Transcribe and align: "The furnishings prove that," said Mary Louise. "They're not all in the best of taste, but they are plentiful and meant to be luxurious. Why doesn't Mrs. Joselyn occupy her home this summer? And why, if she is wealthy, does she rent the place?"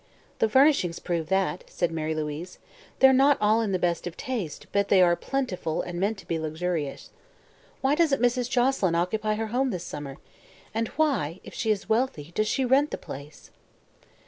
"The 0.39 0.49
furnishings 0.49 0.97
prove 0.97 1.29
that," 1.29 1.63
said 1.67 1.91
Mary 1.91 2.15
Louise. 2.15 2.57
"They're 2.97 3.13
not 3.13 3.37
all 3.39 3.61
in 3.61 3.71
the 3.71 3.77
best 3.77 4.07
of 4.07 4.17
taste, 4.17 4.65
but 4.71 4.87
they 4.87 4.99
are 4.99 5.15
plentiful 5.15 5.83
and 5.83 5.99
meant 5.99 6.17
to 6.17 6.27
be 6.27 6.39
luxurious. 6.39 7.11
Why 7.81 7.93
doesn't 7.93 8.19
Mrs. 8.19 8.49
Joselyn 8.49 8.95
occupy 8.95 9.35
her 9.35 9.49
home 9.53 9.69
this 9.69 9.83
summer? 9.85 10.17
And 10.73 10.87
why, 10.97 11.39
if 11.43 11.53
she 11.53 11.69
is 11.69 11.87
wealthy, 11.87 12.31
does 12.33 12.47
she 12.47 12.65
rent 12.65 12.89
the 12.89 12.97
place?" 12.97 13.51